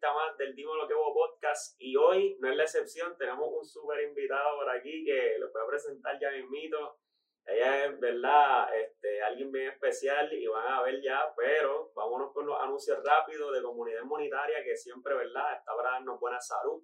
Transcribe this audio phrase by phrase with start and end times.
[0.00, 1.76] entrevista más del Dímelo Kevo Podcast.
[1.78, 5.62] Y hoy no es la excepción, tenemos un súper invitado por aquí que lo voy
[5.62, 6.98] a presentar ya mismito.
[7.44, 8.74] Ella es, ¿verdad?
[8.74, 13.52] Este, alguien bien especial y van a ver ya, pero vámonos con los anuncios rápidos
[13.52, 15.58] de comunidad monetaria que siempre, ¿verdad?
[15.58, 16.82] Está para darnos buena salud.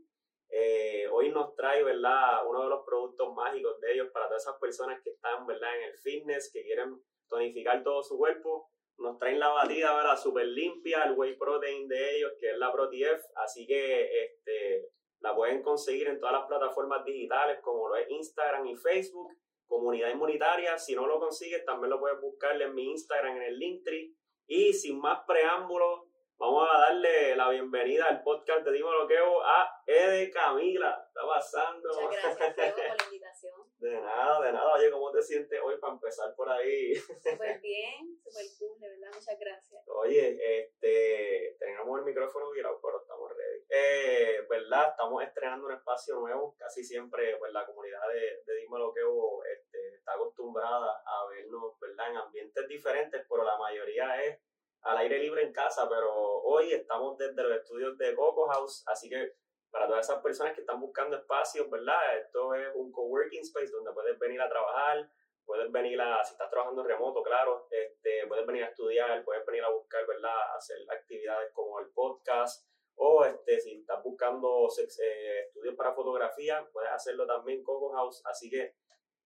[0.48, 2.46] Eh, hoy nos trae, ¿verdad?
[2.46, 5.76] Uno de los productos mágicos de ellos para todas esas personas que están, ¿verdad?
[5.76, 8.70] En el fitness, que quieren tonificar todo su cuerpo.
[8.98, 10.16] Nos traen la batida, ¿verdad?
[10.16, 13.22] Súper limpia, el whey protein de ellos, que es la ProTF.
[13.36, 14.88] Así que este,
[15.20, 19.32] la pueden conseguir en todas las plataformas digitales, como lo es Instagram y Facebook.
[19.66, 20.78] Comunidad Inmunitaria.
[20.78, 24.14] Si no lo consigues, también lo puedes buscar en mi Instagram, en el Linktree.
[24.46, 26.06] Y sin más preámbulos,
[26.38, 31.02] Vamos a darle la bienvenida al podcast de Dimo Loqueo a Ede Camila.
[31.08, 31.88] está pasando?
[31.98, 33.54] Muchas gracias, por la invitación.
[33.78, 34.74] De nada, de nada.
[34.74, 36.94] Oye, ¿cómo te sientes hoy para empezar por ahí?
[36.94, 39.82] Súper bien, súper cool, de verdad, muchas gracias.
[39.86, 43.66] Oye, este, tenemos el micrófono virado, pero estamos ready.
[43.68, 44.90] Eh, ¿Verdad?
[44.90, 46.56] Estamos estrenando un espacio nuevo.
[46.58, 52.10] Casi siempre, pues, la comunidad de, de Dime Loqueo este, está acostumbrada a vernos, ¿verdad?
[52.10, 54.40] En ambientes diferentes, pero la mayoría es
[54.82, 59.08] al aire libre en casa, pero hoy estamos desde los estudios de Coco House, así
[59.10, 59.34] que
[59.76, 62.16] para todas esas personas que están buscando espacios, ¿verdad?
[62.18, 65.06] Esto es un coworking space donde puedes venir a trabajar,
[65.44, 69.62] puedes venir a, si estás trabajando remoto, claro, este, puedes venir a estudiar, puedes venir
[69.64, 70.32] a buscar, ¿verdad?
[70.56, 76.90] Hacer actividades como el podcast, o este, si estás buscando eh, estudios para fotografía, puedes
[76.90, 78.76] hacerlo también Coco House, así que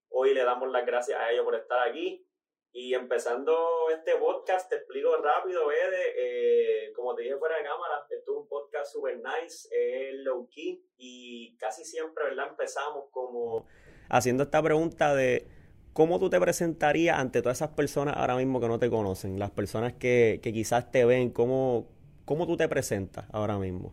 [0.08, 2.26] hoy le damos las gracias a ellos por estar aquí.
[2.72, 3.56] Y empezando
[3.92, 6.14] este podcast, te explico rápido, Ede,
[6.86, 10.48] eh, como te dije fuera de cámara, esto es un podcast super nice, es low
[10.48, 12.48] key y casi siempre, ¿verdad?
[12.50, 13.66] Empezamos como
[14.08, 15.48] haciendo esta pregunta de
[15.92, 19.50] cómo tú te presentarías ante todas esas personas ahora mismo que no te conocen, las
[19.50, 21.88] personas que, que quizás te ven, ¿cómo,
[22.25, 23.92] ¿cómo tú te presentas ahora mismo?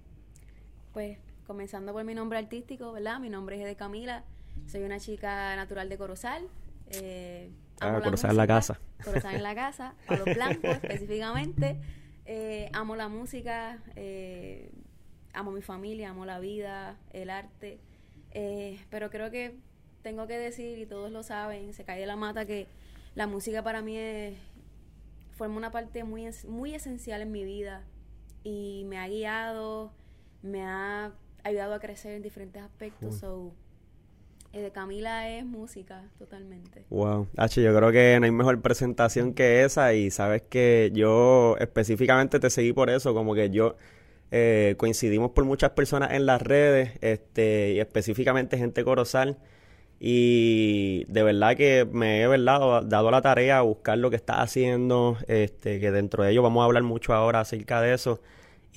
[0.93, 1.17] Pues
[1.47, 3.19] comenzando por mi nombre artístico, ¿verdad?
[3.19, 4.23] Mi nombre es Ede Camila,
[4.67, 6.47] soy una chica natural de Corozal.
[6.91, 8.79] Eh, Ah, en la casa.
[9.03, 11.77] Corozal en la casa, Palo Blanco específicamente.
[12.25, 14.71] Eh, amo la música, eh,
[15.33, 17.79] amo mi familia, amo la vida, el arte.
[18.31, 19.55] Eh, pero creo que
[20.01, 22.67] tengo que decir, y todos lo saben, se cae de la mata, que
[23.15, 24.35] la música para mí es,
[25.35, 27.83] forma una parte muy, muy esencial en mi vida
[28.43, 29.91] y me ha guiado,
[30.41, 33.17] me ha ayudado a crecer en diferentes aspectos.
[33.19, 33.53] So,
[34.53, 36.85] eh, de Camila es música, totalmente.
[36.89, 37.27] Wow.
[37.37, 42.39] H, yo creo que no hay mejor presentación que esa y sabes que yo específicamente
[42.39, 43.75] te seguí por eso, como que yo
[44.31, 49.37] eh, coincidimos por muchas personas en las redes, este, y específicamente gente corozal.
[49.99, 52.83] Y de verdad que me he ¿verdad?
[52.83, 56.61] dado la tarea a buscar lo que estás haciendo, este, que dentro de ello vamos
[56.61, 58.21] a hablar mucho ahora acerca de eso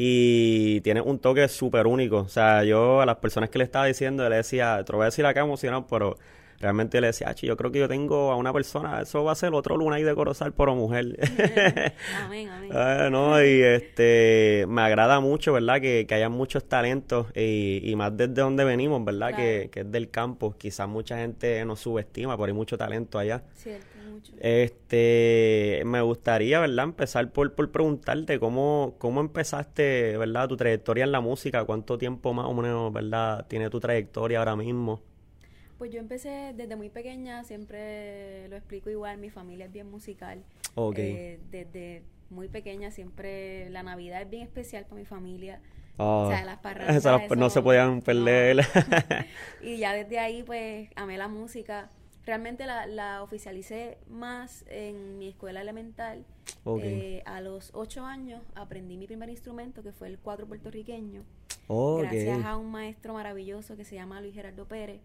[0.02, 2.20] y tiene un toque súper único.
[2.20, 5.04] O sea, yo a las personas que le estaba diciendo, le decía, te lo voy
[5.04, 6.16] a decir acá emocionado, pero
[6.60, 9.54] realmente le decía, yo creo que yo tengo a una persona, eso va a ser
[9.54, 11.18] otro luna y de Corozal, por mujer.
[12.24, 12.70] amén, amén.
[12.72, 15.80] Ah, no, y este, me agrada mucho, ¿verdad?
[15.80, 19.34] Que, que haya muchos talentos y, y, más desde donde venimos, ¿verdad?
[19.34, 20.54] Que, que, es del campo.
[20.56, 23.42] Quizás mucha gente nos subestima, pero hay mucho talento allá.
[23.54, 24.00] Cierto.
[24.38, 26.84] Este, me gustaría, ¿verdad?
[26.84, 30.48] Empezar por, por preguntarte cómo, cómo empezaste, ¿verdad?
[30.48, 33.46] Tu trayectoria en la música, cuánto tiempo más o menos, ¿verdad?
[33.48, 35.02] Tiene tu trayectoria ahora mismo.
[35.80, 40.44] Pues yo empecé desde muy pequeña, siempre lo explico igual, mi familia es bien musical.
[40.74, 40.98] Ok.
[40.98, 45.62] Eh, desde muy pequeña siempre la Navidad es bien especial para mi familia.
[45.96, 47.02] o sea, las parrandas.
[47.34, 48.58] no se podían perder.
[49.62, 51.88] y ya desde ahí, pues, amé la música
[52.26, 56.26] realmente la, la oficialicé más en mi escuela elemental.
[56.82, 61.24] Eh, a los ocho años aprendí mi primer instrumento, que fue el cuatro puertorriqueño.
[61.68, 65.00] Gracias a un maestro maravilloso que se llama Luis Gerardo Pérez,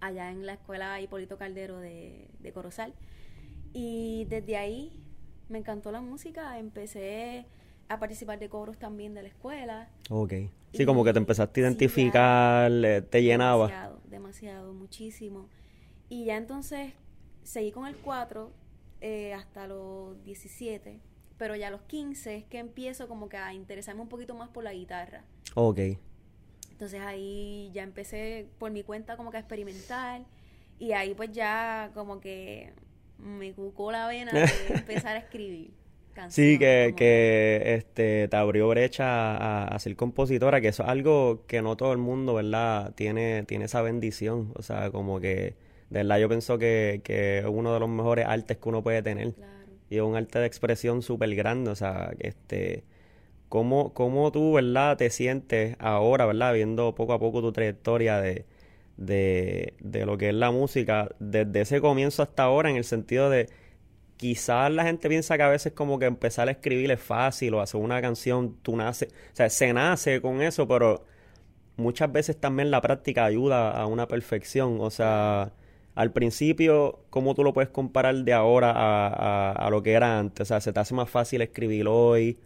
[0.00, 2.94] allá en la escuela Hipólito Caldero de, de Corozal.
[3.72, 4.92] Y desde ahí
[5.48, 7.46] me encantó la música, empecé
[7.88, 9.88] a participar de coros también de la escuela.
[10.10, 10.32] Ok.
[10.72, 12.70] Sí, como que te empezaste a identificar,
[13.08, 13.68] te llenaba.
[13.68, 15.48] Demasiado, demasiado, muchísimo.
[16.08, 16.92] Y ya entonces
[17.42, 18.50] seguí con el 4
[19.00, 20.98] eh, hasta los 17,
[21.38, 24.48] pero ya a los 15 es que empiezo como que a interesarme un poquito más
[24.48, 25.24] por la guitarra.
[25.54, 25.78] Ok.
[26.74, 30.22] Entonces ahí ya empecé por mi cuenta como que a experimentar
[30.80, 32.72] y ahí pues ya como que
[33.16, 34.40] me cucó la vena de
[34.74, 35.70] empezar a escribir.
[36.30, 41.44] Sí, que, que este, te abrió brecha a, a, ser compositora, que eso es algo
[41.46, 42.92] que no todo el mundo, ¿verdad?
[42.96, 44.52] Tiene, tiene esa bendición.
[44.56, 45.54] O sea, como que
[45.90, 49.00] de verdad yo pienso que, que es uno de los mejores artes que uno puede
[49.00, 49.32] tener.
[49.88, 52.82] y es un arte de expresión súper grande, o sea, este,
[53.54, 58.46] ¿cómo, ¿cómo tú, verdad, te sientes ahora, verdad, viendo poco a poco tu trayectoria de,
[58.96, 63.30] de, de lo que es la música, desde ese comienzo hasta ahora, en el sentido
[63.30, 63.48] de
[64.16, 67.60] quizás la gente piensa que a veces como que empezar a escribir es fácil o
[67.60, 71.04] hacer una canción, tú naces, o sea, se nace con eso, pero
[71.76, 75.52] muchas veces también la práctica ayuda a una perfección, o sea,
[75.94, 80.40] al principio, ¿cómo tú lo puedes comparar de ahora a, a, lo que era antes?
[80.42, 82.36] O sea, se te hace más fácil escribir hoy,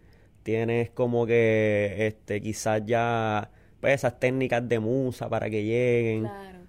[0.48, 3.50] tienes como que, este, quizás ya,
[3.82, 6.22] pues esas técnicas de musa para que lleguen.
[6.22, 6.60] Claro.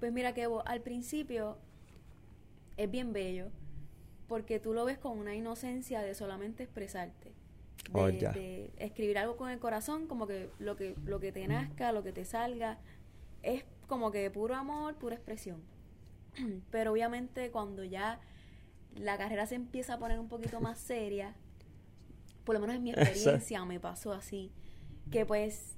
[0.00, 1.58] Pues mira que al principio
[2.78, 3.50] es bien bello
[4.28, 7.28] porque tú lo ves con una inocencia de solamente expresarte.
[7.92, 11.46] De, oh, de, escribir algo con el corazón, como que lo que lo que te
[11.48, 12.78] nazca, lo que te salga,
[13.42, 15.60] es como que puro amor, pura expresión.
[16.70, 18.20] Pero obviamente cuando ya
[18.96, 21.34] la carrera se empieza a poner un poquito más seria,
[22.48, 24.50] por lo menos en mi experiencia me pasó así,
[25.10, 25.76] que pues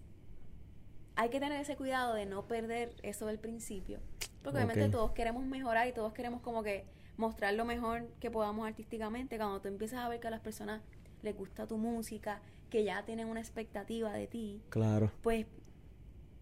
[1.17, 3.99] hay que tener ese cuidado de no perder eso del principio,
[4.41, 6.87] porque obviamente todos queremos mejorar y todos queremos como que
[7.17, 10.81] mostrar lo mejor que podamos artísticamente, cuando tú empiezas a ver que a las personas
[11.23, 12.41] les gusta tu música,
[12.71, 15.11] que ya tienen una expectativa de ti, claro.
[15.23, 15.47] pues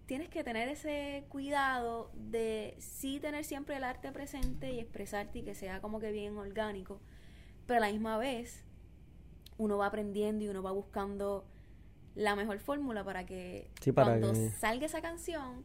[0.04, 5.42] tienes que tener ese cuidado de sí tener siempre el arte presente y expresarte y
[5.42, 7.00] que sea como que bien orgánico,
[7.64, 8.67] pero a la misma vez
[9.58, 11.44] uno va aprendiendo y uno va buscando
[12.14, 15.64] la mejor fórmula para que cuando salga esa canción,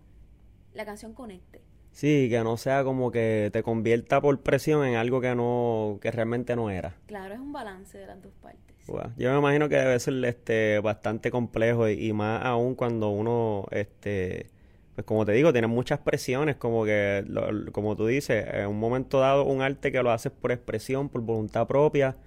[0.73, 1.61] la canción conecte.
[1.91, 6.11] Sí, que no sea como que te convierta por presión en algo que no, que
[6.11, 6.95] realmente no era.
[7.05, 8.73] Claro, es un balance de las dos partes.
[9.17, 14.47] Yo me imagino que debe ser este bastante complejo y, más aún cuando uno, este,
[14.95, 17.25] pues como te digo, tiene muchas presiones, como que,
[17.71, 21.21] como tú dices, en un momento dado un arte que lo haces por expresión, por
[21.21, 22.17] voluntad propia,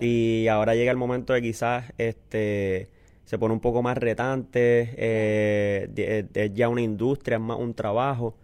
[0.00, 2.88] y ahora llega el momento de quizás, este,
[3.24, 8.36] se pone un poco más retante, eh, es ya una industria, es más un trabajo.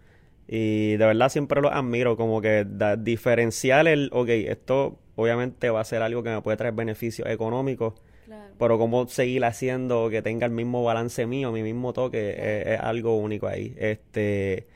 [0.47, 5.81] Y de verdad siempre lo admiro, como que da, diferenciar el, ok, esto obviamente va
[5.81, 7.95] a ser algo que me puede traer beneficios económicos,
[8.57, 13.17] pero cómo seguir haciendo que tenga el mismo balance mío, mi mismo toque, es, algo
[13.17, 13.75] único ahí.
[13.77, 14.67] Este,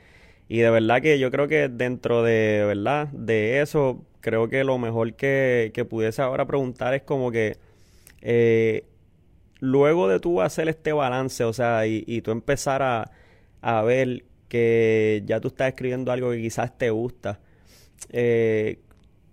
[0.48, 3.08] y de verdad que yo creo que dentro de, ¿verdad?
[3.08, 7.58] De eso, creo que lo mejor que, que pudiese ahora preguntar es como que,
[8.22, 8.86] eh,
[9.60, 13.10] luego de tú hacer este balance, o sea, y, y tú empezar a,
[13.60, 17.40] a ver que ya tú estás escribiendo algo que quizás te gusta,
[18.10, 18.80] eh,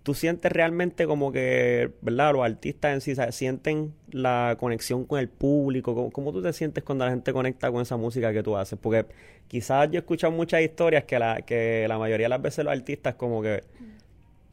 [0.02, 2.32] tú sientes realmente como que, ¿verdad?
[2.32, 6.10] Los artistas en sí sienten la conexión con el público.
[6.10, 8.78] ¿Cómo, tú te sientes cuando la gente conecta con esa música que tú haces?
[8.80, 9.06] Porque
[9.48, 12.72] quizás yo he escuchado muchas historias que la, que la mayoría de las veces los
[12.72, 13.62] artistas como que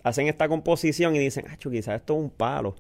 [0.08, 2.76] hacen esta composición y dicen, ah, quizás esto es un palo.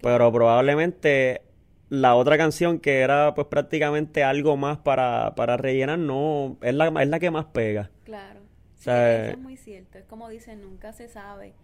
[0.00, 1.42] Pero probablemente
[1.88, 6.88] la otra canción que era pues prácticamente algo más para, para rellenar, no, es la,
[6.88, 7.90] es la que más pega.
[8.04, 8.40] Claro.
[8.80, 9.98] eso es muy cierto.
[9.98, 11.54] Es como dicen, nunca se sabe.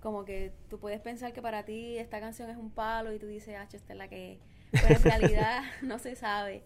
[0.00, 3.26] Como que tú puedes pensar que para ti esta canción es un palo y tú
[3.26, 4.38] dices, ah, esta es la que...
[4.70, 6.64] Pero en realidad no se sabe.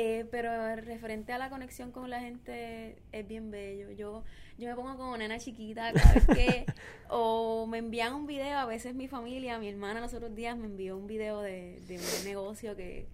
[0.00, 3.90] Eh, pero referente a la conexión con la gente es bien bello.
[3.90, 4.22] Yo
[4.56, 6.66] yo me pongo como nena chiquita cada vez que
[7.08, 10.66] o me envían un video, a veces mi familia, mi hermana los otros días me
[10.66, 13.08] envió un video de, de un negocio que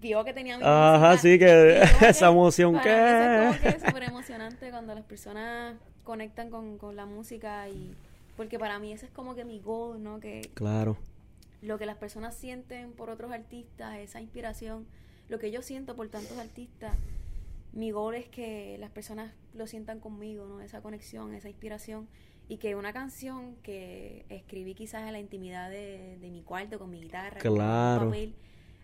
[0.00, 5.04] vio que tenía mi Ajá, sí, que esa emoción que es súper emocionante cuando las
[5.04, 7.94] personas conectan con, con la música y
[8.36, 10.18] porque para mí ese es como que mi goal, ¿no?
[10.18, 10.96] Que Claro.
[11.60, 14.88] Lo que las personas sienten por otros artistas, esa inspiración,
[15.32, 16.94] lo que yo siento por tantos artistas,
[17.72, 20.60] mi goal es que las personas lo sientan conmigo, ¿no?
[20.60, 22.06] Esa conexión, esa inspiración
[22.48, 27.00] y que una canción que escribí quizás en la intimidad de, mi cuarto con mi
[27.00, 28.10] guitarra, claro.
[28.10, 28.34] papel,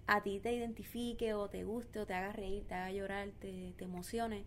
[0.06, 3.74] a ti te identifique o te guste o te haga reír, te haga llorar, te,
[3.76, 4.44] te emocione.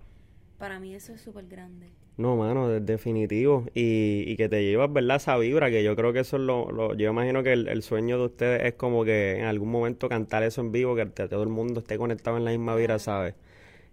[0.57, 1.91] Para mí eso es súper grande.
[2.21, 3.65] No, mano, definitivo.
[3.73, 5.15] Y, y que te llevas, ¿verdad?
[5.17, 6.93] Esa vibra, que yo creo que eso es lo...
[6.93, 10.61] yo imagino que el, sueño de ustedes es como que en algún momento cantar eso
[10.61, 13.33] en vivo, que todo el mundo esté conectado en la misma vibra, ¿sabes?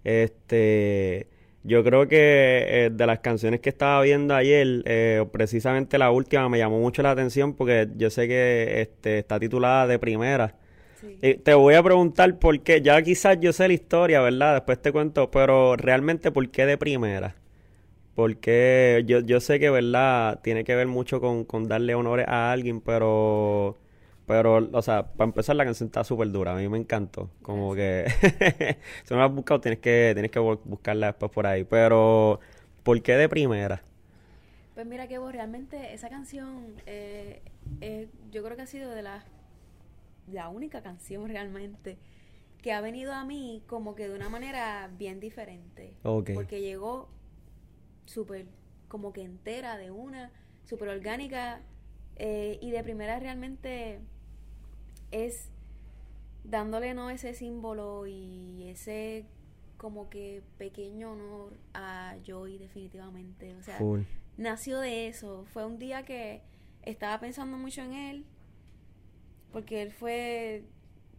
[0.05, 1.27] Este,
[1.65, 6.49] yo creo que eh, de las canciones que estaba viendo ayer, eh, precisamente la última
[6.51, 10.55] me llamó mucho la atención porque yo sé que este, está titulada de primera.
[11.21, 14.55] te voy a preguntar por qué, ya quizás yo sé la historia, ¿verdad?
[14.55, 17.35] Después te cuento, pero realmente por qué de primera.
[18.19, 20.41] Porque yo, yo sé que, ¿verdad?
[20.43, 23.77] Tiene que ver mucho con, con darle honores a alguien, pero
[24.27, 27.31] pero, o sea, para empezar la canción está súper dura, a mí me encantó.
[27.43, 28.07] Como que
[29.05, 31.63] si no la has buscado tienes que, tienes que buscarla después por ahí.
[31.63, 32.41] Pero,
[32.83, 33.85] ¿por qué de primera?
[34.75, 37.41] Pues mira que vos realmente esa canción eh,
[37.81, 39.23] eh, yo creo que ha sido de las
[40.27, 41.99] la única canción realmente
[42.63, 45.95] que ha venido a mí como que de una manera bien diferente.
[46.03, 47.09] Porque llegó
[48.09, 48.47] súper
[48.89, 50.33] como que entera de una,
[50.65, 51.61] súper orgánica
[52.17, 54.01] eh, y de primera realmente
[55.11, 55.51] es
[56.45, 59.27] dándole no ese símbolo y ese
[59.77, 63.55] como que pequeño honor a Joy definitivamente.
[63.55, 63.79] O sea,
[64.37, 65.45] nació de eso.
[65.53, 66.43] Fue un día que
[66.83, 68.25] estaba pensando mucho en él
[69.53, 70.65] porque él fue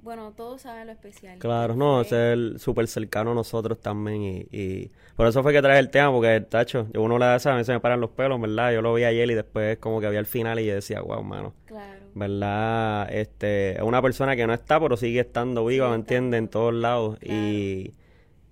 [0.01, 1.38] bueno, todos saben lo especial.
[1.39, 5.62] Claro, no, es el súper cercano a nosotros también y, y, por eso fue que
[5.62, 8.12] traje el tema, porque, tacho, uno le da esa, a mí se me paran los
[8.12, 8.72] pelos, ¿verdad?
[8.74, 11.22] Yo lo vi ayer y después como que había el final y yo decía, wow,
[11.22, 11.53] mano.
[11.65, 12.00] Claro.
[12.15, 13.13] ¿Verdad?
[13.13, 16.38] Este, es una persona que no está, pero sigue estando viva, ¿me entiendes?
[16.39, 17.94] En todos lados y...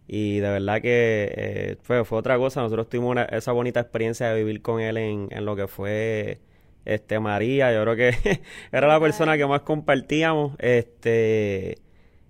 [0.10, 2.62] Y de verdad que eh, fue, fue otra cosa.
[2.62, 6.40] Nosotros tuvimos esa bonita experiencia de vivir con él en, en lo que fue
[6.88, 8.42] este María, yo creo que
[8.72, 11.80] era la persona que más compartíamos, este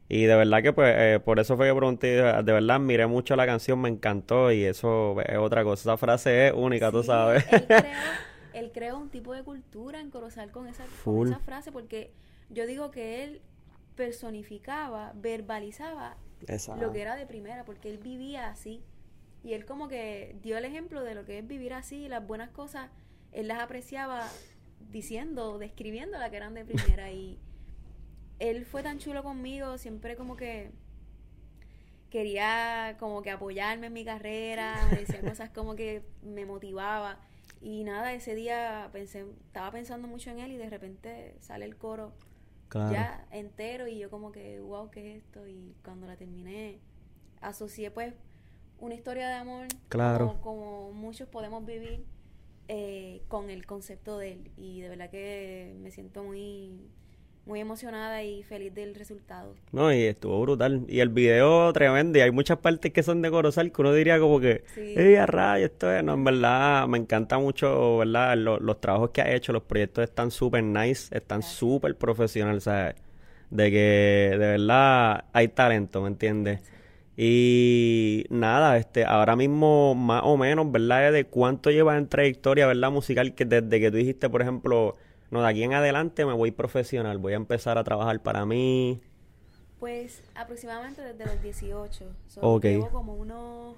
[0.09, 3.35] y de verdad que pues eh, por eso fue que pregunté, de verdad miré mucho
[3.35, 7.45] la canción, me encantó y eso es otra cosa, esa frase es única, tú sabes.
[8.53, 12.11] Él creó, un tipo de cultura en Corozal con esa, con esa frase porque
[12.49, 13.41] yo digo que él
[13.95, 16.17] personificaba, verbalizaba
[16.79, 18.81] lo que era de primera, porque él vivía así.
[19.43, 22.49] Y él como que dio el ejemplo de lo que es vivir así, las buenas
[22.49, 22.89] cosas
[23.31, 24.27] él las apreciaba
[24.91, 27.39] diciendo, describiendo la que eran de primera y
[28.39, 30.71] él fue tan chulo conmigo, siempre como que
[32.09, 37.19] quería como que apoyarme en mi carrera, decía cosas como que me motivaba
[37.61, 41.75] y nada, ese día pensé, estaba pensando mucho en él y de repente sale el
[41.75, 42.13] coro
[42.73, 45.47] ya entero y yo como que, wow, ¿qué es esto?
[45.47, 46.79] Y cuando la terminé,
[47.41, 48.13] asocié pues
[48.79, 50.37] una historia de amor claro.
[50.41, 52.05] como muchos podemos vivir
[52.67, 56.89] eh, con el concepto de él y de verdad que me siento muy
[57.47, 59.55] muy emocionada y feliz del resultado.
[59.71, 60.85] No, y estuvo brutal.
[60.87, 62.19] Y el video tremendo.
[62.19, 65.15] Y hay muchas partes que son de Corozal que uno diría como que, sí.
[65.15, 66.03] a rayo, esto es.
[66.03, 68.35] No, en verdad, me encanta mucho, ¿verdad?
[68.37, 72.95] los trabajos que ha hecho, los proyectos están súper nice, están súper profesionales, ¿sabes?
[73.49, 76.61] De que de verdad hay talento, ¿me entiendes?
[77.19, 81.11] Y nada, este, ahora mismo más o menos, ¿verdad?
[81.11, 82.91] De cuánto llevas en trayectoria, ¿verdad?
[82.91, 84.95] Musical, que desde que tú dijiste, por ejemplo,
[85.31, 89.01] no, de aquí en adelante me voy profesional, voy a empezar a trabajar para mí.
[89.79, 92.05] Pues aproximadamente desde los 18.
[92.27, 93.75] So, Llevo como unos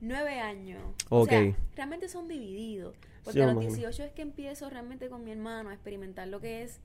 [0.00, 0.82] nueve años.
[1.08, 2.96] O sea, realmente son divididos.
[3.22, 6.62] Porque a los 18 es que empiezo realmente con mi hermano a experimentar lo que
[6.62, 6.80] es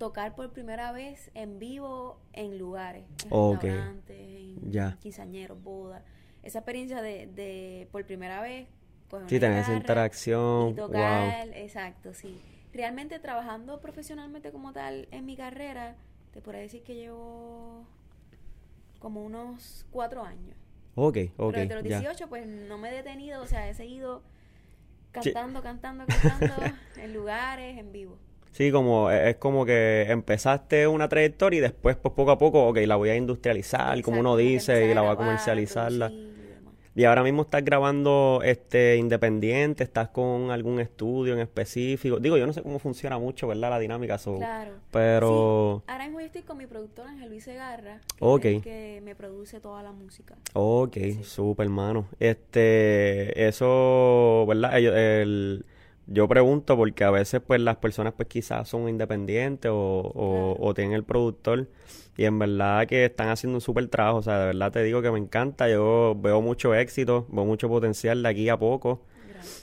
[0.00, 6.02] tocar por primera vez en vivo en lugares, en restaurantes, en quisañeros, bodas.
[6.42, 8.66] Esa experiencia de, de por primera vez,
[9.26, 12.40] sí, tener esa interacción, tocar, exacto, sí.
[12.72, 15.96] Realmente trabajando profesionalmente como tal en mi carrera,
[16.32, 17.84] te podría decir que llevo
[19.00, 20.56] como unos cuatro años.
[20.94, 21.52] Ok, ok.
[21.52, 24.22] Pero desde los 18 pues no me he detenido, o sea, he seguido
[25.12, 26.54] cantando, cantando, cantando
[26.96, 28.18] en lugares, en vivo.
[28.52, 32.68] Sí, como e, es como que empezaste una trayectoria y después, pues poco a poco,
[32.68, 36.10] ok, la voy a industrializar, como uno dice, y la voy a comercializarla.
[36.92, 42.18] Y ahora mismo estás grabando este independiente, estás con algún estudio en específico.
[42.18, 43.70] Digo, yo no sé cómo funciona mucho, ¿verdad?
[43.70, 44.18] La dinámica.
[44.18, 44.72] claro.
[44.90, 45.84] Pero...
[45.86, 48.00] Ahora mismo estoy con mi productor Ángel Luis Segarra,
[48.40, 50.36] que, es que me produce toda la música.
[50.54, 52.06] Ok, súper, hermano.
[52.18, 54.76] Este, eso, ¿verdad?
[54.78, 55.64] el
[56.10, 60.92] yo pregunto porque a veces pues las personas pues quizás son independientes o, o, tienen
[60.92, 61.68] el productor
[62.16, 65.02] y en verdad que están haciendo un súper trabajo, o sea, de verdad te digo
[65.02, 69.02] que me encanta, yo veo mucho éxito, veo mucho potencial de aquí a poco.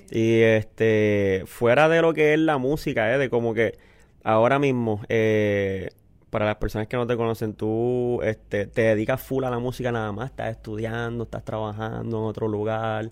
[0.09, 3.17] Y este, fuera de lo que es la música, ¿eh?
[3.17, 3.77] de como que
[4.23, 5.89] ahora mismo, eh,
[6.29, 9.91] para las personas que no te conocen, tú este, te dedicas full a la música
[9.91, 13.11] nada más, estás estudiando, estás trabajando en otro lugar.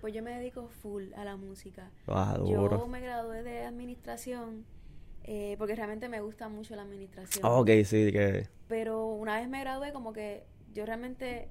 [0.00, 1.90] Pues yo me dedico full a la música.
[2.06, 4.64] Ah, yo me gradué de administración
[5.24, 7.44] eh, porque realmente me gusta mucho la administración.
[7.44, 8.48] Ah, ok, sí, que...
[8.68, 11.48] Pero una vez me gradué como que yo realmente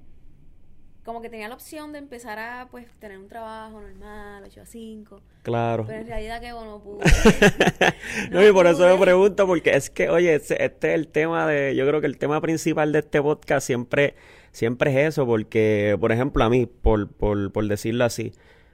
[1.10, 4.66] como que tenía la opción de empezar a pues tener un trabajo normal, 8 a
[4.68, 5.22] 5.
[5.42, 5.86] Claro.
[5.88, 7.04] Pero en realidad que no pude.
[8.32, 11.48] no, y por eso me pregunto, porque es que, oye, este, este es el tema
[11.48, 14.13] de, yo creo que el tema principal de este podcast siempre
[14.51, 18.32] siempre es eso, porque, por ejemplo, a mí, por, por, por decirlo así,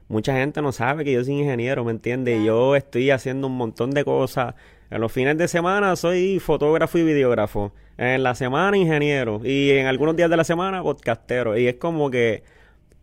[0.09, 2.41] mucha gente no sabe que yo soy ingeniero, ¿me entiendes?
[2.41, 4.55] Y yo estoy haciendo un montón de cosas.
[4.89, 7.73] En los fines de semana soy fotógrafo y videógrafo.
[7.97, 9.41] En la semana ingeniero.
[9.43, 11.57] Y en algunos días de la semana podcastero.
[11.57, 12.43] Y es como que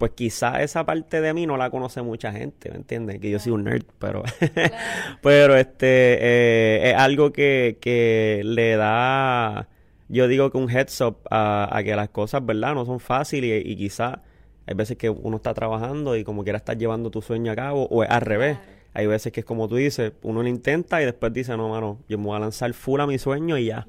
[0.03, 3.21] pues quizá esa parte de mí no la conoce mucha gente, ¿me entiendes?
[3.21, 4.25] Que yo soy un nerd, pero,
[5.23, 9.69] pero este, eh, es algo que, que le da,
[10.09, 12.75] yo digo que un heads up a, que las cosas, ¿verdad?
[12.75, 14.23] No son fáciles y, quizá
[14.67, 17.87] hay veces que uno está trabajando y como quiera estar llevando tu sueño a cabo,
[17.89, 18.59] o es al revés.
[18.95, 21.99] Hay veces que es como tú dices, uno lo intenta y después dice, no, mano,
[22.09, 23.87] yo me voy a lanzar full a mi sueño y ya.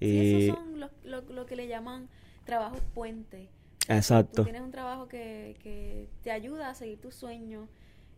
[0.00, 2.08] Y esos son lo, que le llaman
[2.44, 3.50] trabajos puente.
[3.88, 4.42] Exacto.
[4.42, 7.68] Tú tienes un trabajo que, que te ayuda a seguir tus sueños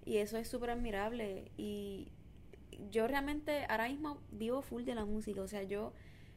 [0.04, 1.50] y eso es súper admirable.
[1.56, 2.08] Y
[2.90, 5.40] yo realmente ahora mismo vivo full de la música.
[5.40, 5.92] O sea, yo,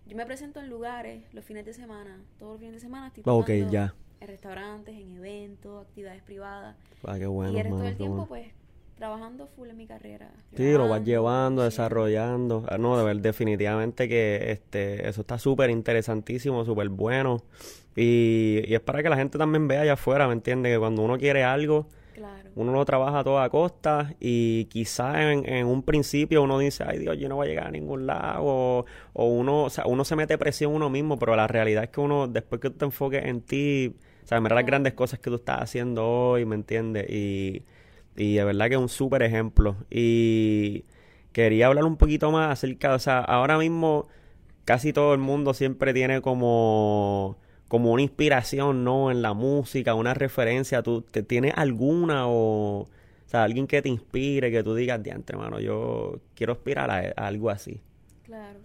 [0.05, 2.19] yo me presento en lugares los fines de semana.
[2.39, 3.93] Todos los fines de semana estoy tocando ya.
[4.19, 6.75] en restaurantes, en eventos, actividades privadas.
[7.03, 8.47] Ah, qué bueno, y el resto del tiempo, pues,
[8.97, 10.29] trabajando full en mi carrera.
[10.55, 12.65] Sí, lo vas llevando, desarrollando.
[12.67, 17.43] Ah, no, de ver, definitivamente que este eso está súper interesantísimo, súper bueno.
[17.95, 20.73] Y, y, es para que la gente también vea allá afuera, ¿me entiendes?
[20.73, 21.87] Que cuando uno quiere algo,
[22.55, 26.97] uno lo trabaja a toda costa y quizás en, en, un principio uno dice, ay
[26.97, 28.85] Dios, yo no voy a llegar a ningún lado.
[29.13, 32.01] O, uno, o sea, uno se mete presión uno mismo, pero la realidad es que
[32.01, 35.35] uno, después que tú te enfoques en ti, o sea, las grandes cosas que tú
[35.35, 37.07] estás haciendo hoy, ¿me entiendes?
[37.09, 37.63] Y
[38.17, 39.77] y de verdad que es un súper ejemplo.
[39.89, 40.85] Y
[41.31, 44.07] quería hablar un poquito más acerca, o sea, ahora mismo
[44.65, 49.11] casi todo el mundo siempre tiene como como una inspiración, ¿no?
[49.11, 50.81] En la música, una referencia.
[50.83, 52.87] ¿Tú te tienes alguna o, o
[53.25, 57.49] sea, alguien que te inspire, que tú digas, de antemano, yo quiero aspirar a, algo
[57.49, 57.81] así?
[58.23, 58.59] Claro.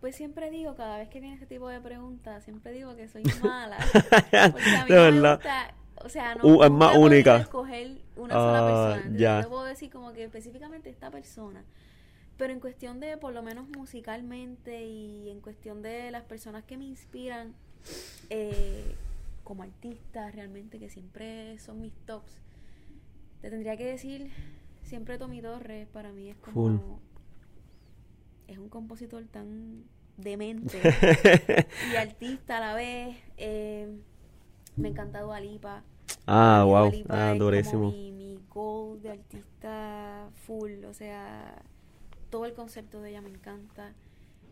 [0.00, 3.24] Pues siempre digo, cada vez que viene este tipo de preguntas, siempre digo que soy
[3.42, 3.78] mala.
[3.92, 5.74] porque a mí me gusta
[6.06, 7.36] o sea, no, uh, es más única.
[7.38, 9.18] escoger una sola ah, persona.
[9.18, 9.42] Ya.
[9.42, 11.64] No puedo decir como que específicamente esta persona.
[12.36, 16.76] Pero en cuestión de, por lo menos musicalmente y en cuestión de las personas que
[16.76, 17.54] me inspiran
[18.30, 18.94] eh,
[19.42, 22.38] como artista realmente, que siempre son mis tops,
[23.40, 24.30] te tendría que decir
[24.84, 27.00] siempre Tommy Torres para mí es como...
[28.46, 29.82] Es un compositor tan
[30.16, 30.78] demente
[31.92, 33.16] y artista a la vez.
[33.38, 33.88] Eh,
[34.76, 35.82] me encanta Dualipa.
[36.26, 36.92] Ah, wow.
[37.08, 37.90] Ah, durísimo.
[37.90, 40.84] mi, mi goal de artista full.
[40.84, 41.62] O sea,
[42.30, 43.92] todo el concepto de ella me encanta.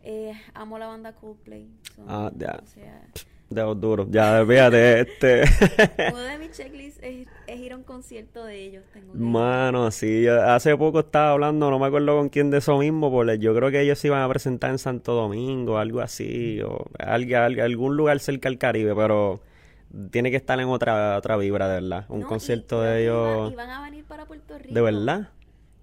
[0.03, 1.67] Eh, amo la banda Coldplay.
[2.07, 2.59] ah, ya.
[2.61, 3.01] O sea,
[3.49, 4.07] de duro.
[4.09, 5.43] Ya, fíjate, este.
[6.11, 7.27] Uno de mis checklists es,
[7.59, 8.83] ir a un concierto de ellos.
[8.91, 10.27] Tengo Mano, sí.
[10.27, 13.69] hace poco estaba hablando, no me acuerdo con quién de eso mismo, porque yo creo
[13.69, 18.49] que ellos se iban a presentar en Santo Domingo, algo así, o algún lugar cerca
[18.49, 19.39] del Caribe, pero
[20.11, 22.05] tiene que estar en otra otra vibra, de verdad.
[22.09, 23.51] Un concierto de ellos.
[23.51, 24.73] Iban a venir para Puerto Rico.
[24.73, 25.29] ¿De verdad?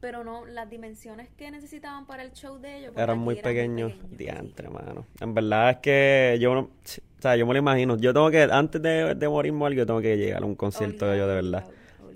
[0.01, 2.91] Pero no, las dimensiones que necesitaban para el show de ellos.
[2.93, 3.93] Pues, eran muy pequeños.
[4.11, 5.07] Diantre, mano.
[5.21, 6.61] En verdad es que yo no.
[6.61, 7.97] O sea, yo me lo imagino.
[7.97, 11.07] Yo tengo que, antes de, de morirme algo, yo tengo que llegar a un concierto
[11.07, 11.65] de ellos, de verdad.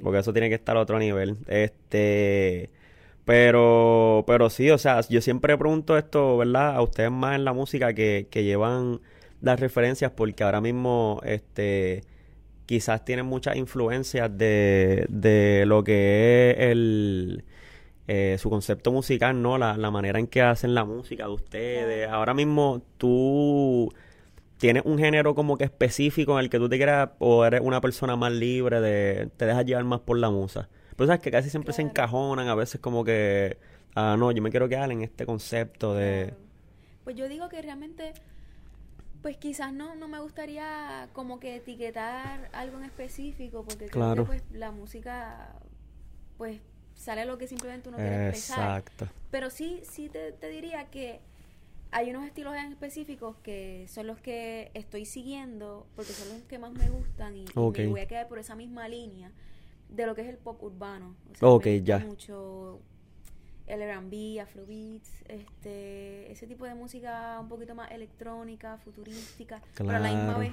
[0.03, 1.37] Porque eso tiene que estar a otro nivel.
[1.47, 2.71] Este.
[3.25, 6.77] Pero, pero sí, o sea, yo siempre pregunto esto, ¿verdad?
[6.77, 9.01] A ustedes más en la música que, que llevan
[9.41, 12.03] las referencias porque ahora mismo este
[12.67, 17.45] quizás tienen muchas influencias de, de lo que es el
[18.09, 19.59] eh, su concepto musical, ¿no?
[19.59, 22.09] La, la manera en que hacen la música de ustedes.
[22.09, 23.93] Ahora mismo tú
[24.59, 27.81] tienes un género como que específico en el que tú te quieras o eres una
[27.81, 30.69] persona más libre de te dejas llevar más por la musa.
[30.97, 33.59] Pero sabes que casi siempre se encajonan, a veces como que,
[33.95, 36.33] ah, no, yo me quiero quedar en este concepto de...
[37.05, 38.15] Pues yo digo que realmente
[39.27, 44.23] pues quizás no, no me gustaría como que etiquetar algo en específico, porque creo que
[44.23, 45.53] pues la música
[46.39, 46.61] pues
[46.95, 48.79] sale lo que simplemente uno quiere expresar.
[48.79, 49.09] Exacto.
[49.33, 51.19] Pero sí, sí te, diría que
[51.91, 56.61] hay unos estilos en específicos que son los que estoy siguiendo, porque son los que
[56.61, 59.33] más me gustan y, me voy a quedar por esa misma línea
[59.89, 61.17] de lo que es el pop urbano.
[61.41, 61.99] O sea, ya.
[61.99, 62.81] mucho
[63.67, 69.99] el R&B, Afrobeats, este, ese tipo de música un poquito más electrónica, futurística, pero a
[69.99, 70.53] la misma vez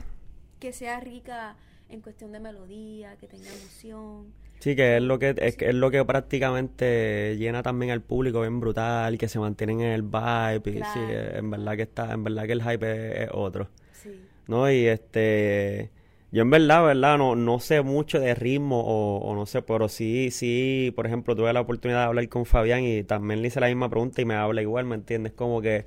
[0.59, 1.55] que sea rica
[1.89, 4.33] en cuestión de melodía, que tenga emoción.
[4.59, 8.59] Sí, que es lo que es, es lo que prácticamente llena también al público bien
[8.59, 12.45] brutal, que se mantienen en el vibe, y sí, en verdad que está, en verdad
[12.45, 13.67] que el hype es, otro.
[13.91, 14.21] Sí.
[14.47, 14.71] ¿No?
[14.71, 15.91] Y este
[16.33, 17.19] yo en verdad, ¿verdad?
[17.19, 21.53] No, no sé mucho de ritmo o, no sé, pero sí, sí, por ejemplo, tuve
[21.53, 24.33] la oportunidad de hablar con Fabián y también le hice la misma pregunta y me
[24.33, 25.33] habla igual, ¿me entiendes?
[25.33, 25.85] Como que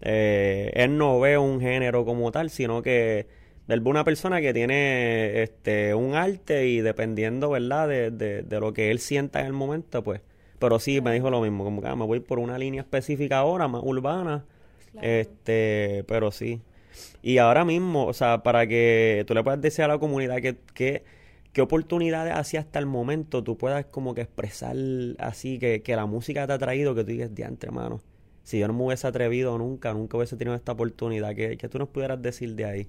[0.00, 3.26] eh, él no ve un género como tal, sino que
[3.68, 7.86] él ve una persona que tiene este un arte y dependiendo, ¿verdad?
[7.86, 10.22] De, de, de lo que él sienta en el momento, pues.
[10.58, 13.38] Pero sí, me dijo lo mismo, como que ah, me voy por una línea específica
[13.38, 14.46] ahora, más urbana.
[15.02, 16.62] Este, pero sí,
[17.22, 21.04] y ahora mismo, o sea, para que tú le puedas decir a la comunidad que,
[21.52, 24.76] ¿qué oportunidades así hasta el momento tú puedas como que expresar
[25.18, 28.00] así que, que la música te ha traído que tú digas, diantre, hermano?
[28.42, 31.78] Si yo no me hubiese atrevido nunca, nunca hubiese tenido esta oportunidad, ¿qué, qué tú
[31.78, 32.88] nos pudieras decir de ahí?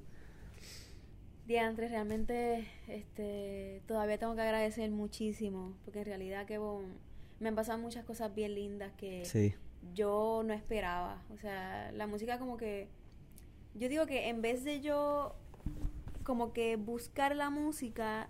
[1.45, 6.57] Diantre, realmente este, todavía tengo que agradecer muchísimo, porque en realidad que
[7.39, 9.23] me han pasado muchas cosas bien lindas que
[9.93, 11.21] yo no esperaba.
[11.33, 12.87] O sea, la música como que,
[13.75, 15.35] yo digo que en vez de yo
[16.23, 18.29] como que buscar la música,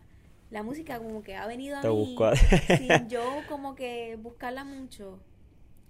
[0.49, 2.15] la música como que ha venido a mí
[2.77, 5.19] sin yo como que buscarla mucho.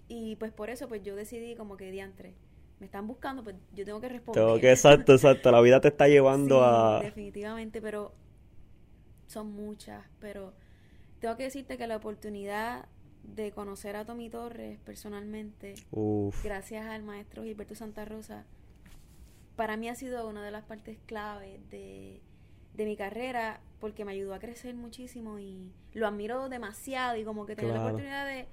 [0.08, 2.34] Y pues por eso pues yo decidí como que diantre
[2.80, 4.44] me están buscando, pues yo tengo que responder.
[4.44, 7.00] Tengo que, exacto, exacto, la vida te está llevando a...
[7.00, 8.12] Definitivamente, pero
[9.26, 10.52] son muchas, pero
[11.20, 12.86] tengo que decirte que la oportunidad
[13.22, 15.74] de conocer a Tommy Torres personalmente,
[16.42, 18.44] gracias al maestro Gilberto Santa Rosa,
[19.56, 22.20] para mí ha sido una de las partes clave de,
[22.74, 27.46] de mi carrera porque me ayudó a crecer muchísimo y lo admiro demasiado y como
[27.46, 28.46] que tener la oportunidad de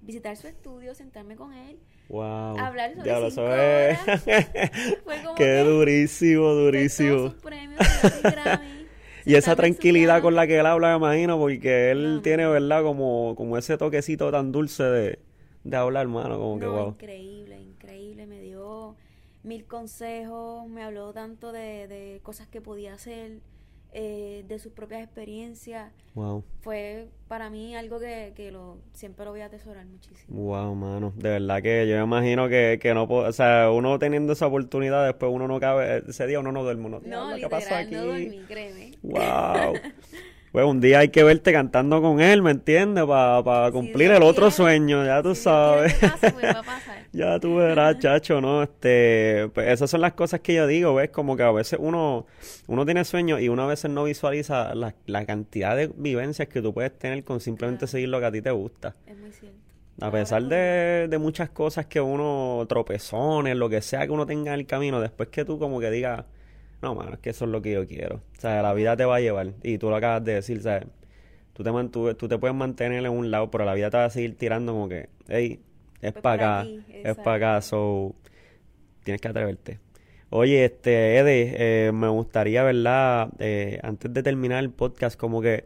[0.00, 2.58] visitar su estudio, sentarme con él Wow.
[2.58, 2.94] Hablar
[3.30, 4.22] sobre horas.
[5.04, 7.34] Fue como Qué durísimo, durísimo.
[9.24, 12.82] y esa tranquilidad con la que él habla, me imagino, porque él tiene, ¿verdad?
[12.82, 15.18] Como, como ese toquecito tan dulce de,
[15.64, 16.88] de hablar, hermano, como que wow.
[16.90, 17.53] Increíble.
[19.44, 23.40] Mil consejos, me habló tanto de, de cosas que podía hacer
[23.96, 25.92] eh, de sus propias experiencias.
[26.14, 26.42] Wow.
[26.62, 30.36] Fue para mí algo que, que lo, siempre lo voy a atesorar muchísimo.
[30.36, 31.12] Wow, mano.
[31.14, 34.48] De verdad que yo me imagino que, que no puedo, o sea, uno teniendo esa
[34.48, 36.88] oportunidad, después uno no cabe, ese día uno no duerme.
[36.88, 37.94] No, no ¿qué pasó aquí?
[37.94, 38.98] no dormí, créeme.
[39.02, 39.74] Wow.
[40.54, 43.04] Pues un día hay que verte cantando con él, ¿me entiendes?
[43.06, 45.96] Para cumplir el otro sueño, ya tú sabes.
[47.12, 48.62] Ya tú verás, chacho, ¿no?
[48.62, 51.10] Este, pues esas son las cosas que yo digo, ¿ves?
[51.10, 52.26] Como que a veces uno,
[52.68, 56.62] uno tiene sueños y uno a veces no visualiza la, la cantidad de vivencias que
[56.62, 58.94] tú puedes tener con simplemente seguir lo que a ti te gusta.
[59.06, 59.58] Es muy cierto.
[60.00, 64.54] A pesar de, de muchas cosas que uno, tropezones, lo que sea que uno tenga
[64.54, 66.24] en el camino, después que tú como que digas
[66.82, 68.16] no, mano, es que eso es lo que yo quiero.
[68.36, 69.54] O sea, la vida te va a llevar.
[69.62, 70.86] Y tú lo acabas de decir, ¿sabes?
[71.54, 74.06] Tú te, mantuve, tú te puedes mantener en un lado, pero la vida te va
[74.06, 75.60] a seguir tirando como que, hey,
[76.02, 78.14] es para acá, es para acá, so
[79.04, 79.78] tienes que atreverte.
[80.30, 83.28] Oye, este, Ede, eh, me gustaría, ¿verdad?
[83.38, 85.64] Eh, antes de terminar el podcast, como que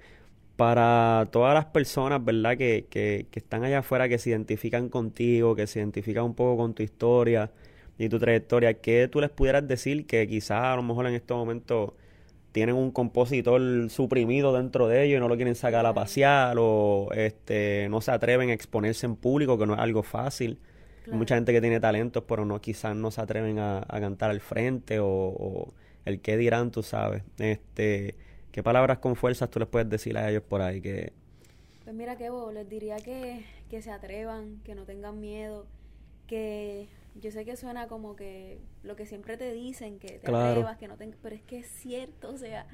[0.57, 2.59] para todas las personas, ¿verdad?
[2.59, 6.59] Que, que, que están allá afuera, que se identifican contigo, que se identifican un poco
[6.59, 7.51] con tu historia,
[7.99, 11.37] y tu trayectoria, ¿qué tú les pudieras decir que quizás a lo mejor en estos
[11.37, 11.93] momentos
[12.53, 17.09] tienen un compositor suprimido dentro de ellos y no lo quieren sacar a pasear o
[17.13, 20.59] este no se atreven a exponerse en público, que no es algo fácil?
[21.11, 24.99] mucha gente que tiene talentos, pero no quizás no se atreven a, cantar al frente
[25.01, 25.73] o,
[26.05, 27.23] el qué dirán, tú sabes.
[27.39, 28.15] Este,
[28.53, 30.81] ¿Qué palabras con fuerzas tú les puedes decir a ellos por ahí?
[30.81, 31.13] Que...
[31.85, 35.67] Pues mira, que les diría que, que se atrevan, que no tengan miedo,
[36.27, 40.77] que yo sé que suena como que lo que siempre te dicen, que te atrevas,
[40.77, 41.09] que no te...
[41.09, 42.67] Pero es que es cierto, o sea,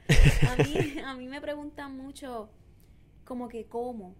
[0.49, 2.51] a mí, a mí me preguntan mucho
[3.25, 4.15] como que cómo,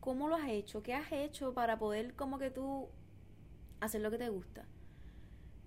[0.00, 2.88] cómo lo has hecho, qué has hecho para poder como que tú
[3.80, 4.66] hacer lo que te gusta.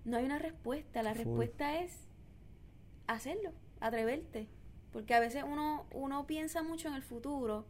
[0.04, 2.08] No hay una respuesta, la respuesta es
[3.06, 4.48] hacerlo, atreverte.
[4.92, 7.64] Porque a veces uno, uno piensa mucho en el futuro,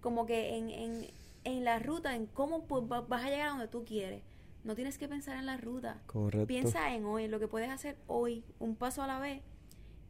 [0.00, 1.06] como que en, en,
[1.44, 4.22] en la ruta, en cómo pues, vas a llegar a donde tú quieres.
[4.64, 6.00] No tienes que pensar en la ruta.
[6.06, 6.46] Correcto.
[6.46, 9.42] Piensa en hoy, lo que puedes hacer hoy, un paso a la vez.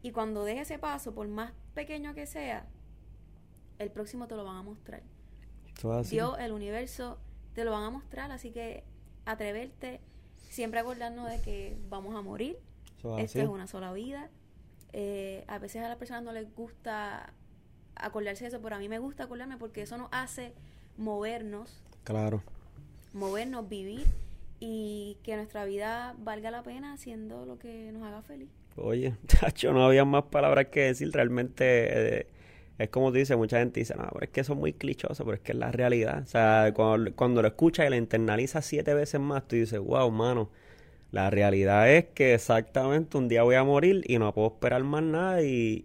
[0.02, 2.66] Y cuando dejes ese paso, por más pequeño que sea,
[3.78, 5.02] el próximo te lo van a mostrar.
[6.10, 7.18] Dios, el universo,
[7.54, 8.30] te lo van a mostrar.
[8.30, 8.84] Así que
[9.24, 10.00] atreverte,
[10.50, 12.58] siempre acordarnos de que vamos a morir.
[13.18, 14.28] Esto es una sola vida.
[14.92, 17.32] Eh, a veces a las personas no les gusta
[17.94, 20.52] acordarse de eso, pero a mí me gusta acordarme porque eso nos hace
[20.98, 21.82] movernos.
[22.04, 22.42] Claro.
[23.14, 24.04] Movernos, vivir
[24.64, 28.48] y que nuestra vida valga la pena haciendo lo que nos haga feliz.
[28.76, 31.10] Oye, chacho, no había más palabras que decir.
[31.12, 32.26] Realmente eh,
[32.78, 35.24] es como tú dices, mucha gente dice, no, pero es que eso es muy clichoso,
[35.24, 36.22] pero es que es la realidad.
[36.22, 40.48] O sea, cuando, lo escuchas y lo internalizas siete veces más, tú dices, wow, mano,
[41.10, 45.02] la realidad es que exactamente un día voy a morir y no puedo esperar más
[45.02, 45.84] nada y,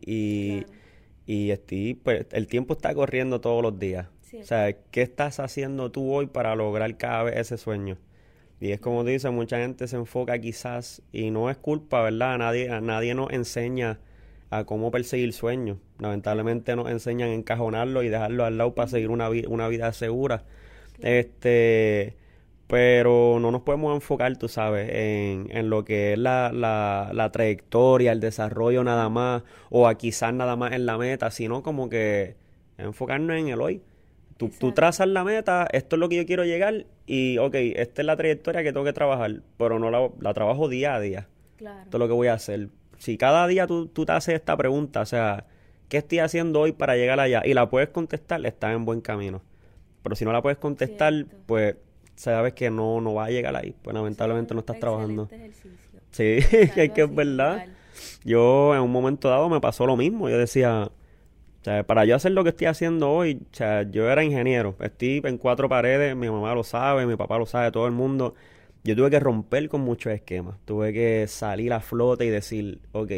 [1.26, 4.08] y, estoy, pues, el tiempo está corriendo todos los días.
[4.40, 7.98] o sea, ¿qué estás haciendo tú hoy para lograr cada vez ese sueño?
[8.60, 12.38] Y es como dice, mucha gente se enfoca quizás, y no es culpa, ¿verdad?
[12.38, 14.00] Nadie, nadie nos enseña
[14.50, 15.78] a cómo perseguir sueños.
[16.00, 20.44] Lamentablemente nos enseñan a encajonarlo y dejarlo al lado para seguir una, una vida segura.
[21.02, 22.16] Este,
[22.68, 27.32] pero no nos podemos enfocar, tú sabes, en, en lo que es la, la, la,
[27.32, 31.90] trayectoria, el desarrollo nada más, o a quizás nada más en la meta, sino como
[31.90, 32.36] que
[32.78, 33.82] enfocarnos en el hoy.
[34.38, 38.02] Tú, tú, trazas la meta, esto es lo que yo quiero llegar y, ok, esta
[38.02, 41.28] es la trayectoria que tengo que trabajar, pero no la, la trabajo día a día.
[41.58, 41.82] Claro.
[41.82, 42.70] Esto es lo que voy a hacer.
[43.00, 45.46] Si cada día tú, tú te haces esta pregunta, o sea,
[45.90, 47.42] ¿qué estoy haciendo hoy para llegar allá?
[47.46, 49.42] Y la puedes contestar, estás en buen camino.
[50.04, 51.76] Pero si no la puedes contestar, pues
[52.16, 53.76] sabes que no, no va a llegar ahí.
[53.82, 55.30] Pues lamentablemente no estás trabajando.
[56.12, 57.66] Sí, es que es verdad.
[58.24, 60.30] Yo en un momento dado me pasó lo mismo.
[60.30, 60.92] Yo decía,
[61.68, 64.78] o sea, para yo hacer lo que estoy haciendo hoy, o sea, yo era ingeniero.
[64.80, 68.36] Estoy en cuatro paredes, mi mamá lo sabe, mi papá lo sabe, todo el mundo.
[68.86, 70.58] Yo tuve que romper con muchos esquemas.
[70.64, 73.12] Tuve que salir a flote y decir, ok,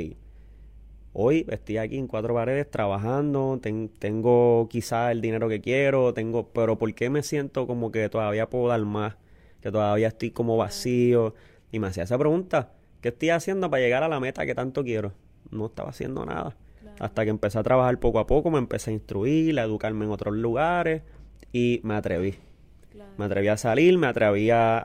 [1.14, 3.60] Hoy estoy aquí en cuatro paredes trabajando,
[4.00, 8.50] tengo quizás el dinero que quiero, tengo, pero ¿por qué me siento como que todavía
[8.50, 9.16] puedo dar más?
[9.62, 11.36] Que todavía estoy como vacío.
[11.72, 14.84] Y me hacía esa pregunta, ¿qué estoy haciendo para llegar a la meta que tanto
[14.84, 15.14] quiero?
[15.52, 16.56] No estaba haciendo nada.
[17.00, 20.12] Hasta que empecé a trabajar poco a poco, me empecé a instruir, a educarme en
[20.12, 21.04] otros lugares
[21.54, 22.36] y me atreví.
[23.18, 24.78] Me atreví a salir, me atreví a,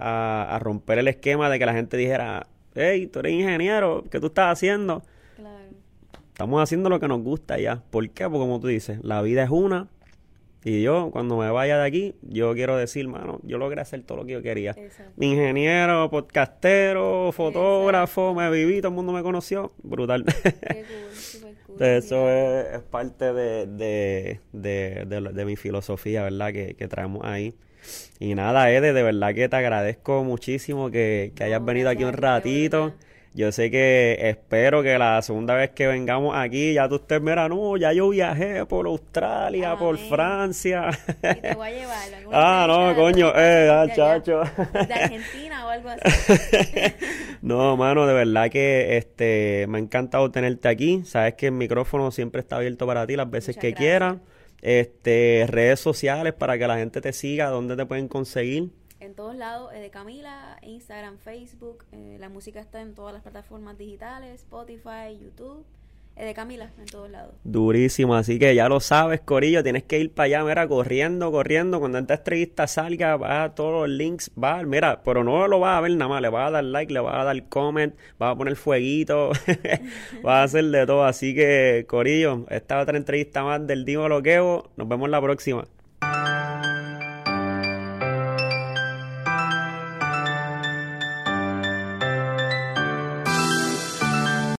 [0.54, 4.26] a, romper el esquema de que la gente dijera, hey, tú eres ingeniero, ¿qué tú
[4.26, 5.02] estás haciendo?
[6.28, 7.82] Estamos haciendo lo que nos gusta ya.
[7.90, 8.24] ¿Por qué?
[8.24, 9.88] Porque como tú dices, la vida es una.
[10.64, 14.18] Y yo, cuando me vaya de aquí, yo quiero decir, mano, yo logré hacer todo
[14.18, 14.74] lo que yo quería.
[15.20, 19.74] Ingeniero, podcastero, fotógrafo, me viví, todo el mundo me conoció.
[19.82, 20.24] Brutal.
[21.80, 26.52] Eso es, parte de, de, mi filosofía, ¿verdad?
[26.52, 27.54] Que, traemos ahí.
[28.18, 32.94] Y nada, Ede, de verdad que te agradezco muchísimo que, hayas venido aquí un ratito.
[33.36, 37.48] Yo sé que espero que la segunda vez que vengamos aquí ya tú estés, mira,
[37.48, 40.90] no, ya yo viajé por Australia, por Francia.
[41.20, 42.08] Y te voy a llevar.
[42.32, 44.40] ah, no, coño, eh, ah, chacho.
[44.86, 46.32] De Argentina o algo así.
[47.42, 51.02] no, mano, de verdad que este me ha encantado tenerte aquí.
[51.04, 54.18] Sabes que el micrófono siempre está abierto para ti las veces que quieras.
[54.62, 58.70] Este, redes sociales para que la gente te siga, dónde te pueden conseguir
[59.04, 63.22] en todos lados, eh, de Camila, Instagram, Facebook, eh, la música está en todas las
[63.22, 65.64] plataformas digitales, Spotify, YouTube.
[66.16, 67.34] Eh, de Camila, en todos lados.
[67.42, 71.80] Durísimo, así que ya lo sabes, Corillo, tienes que ir para allá, mira, corriendo, corriendo,
[71.80, 75.76] cuando esta entrevista salga, va a todos los links, va, mira, pero no lo vas
[75.76, 78.32] a ver nada más, le vas a dar like, le vas a dar comment, vas
[78.32, 79.30] a poner fueguito,
[80.22, 84.70] vas a hacer de todo, así que, Corillo, esta otra entrevista más del Dimo Loqueo,
[84.76, 85.64] nos vemos la próxima.